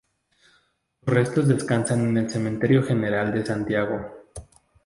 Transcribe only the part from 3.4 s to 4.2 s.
Santiago.